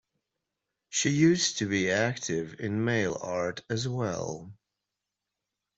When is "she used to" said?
0.89-1.67